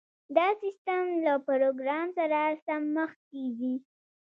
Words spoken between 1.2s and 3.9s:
له پروګرام سره سم مخکې ځي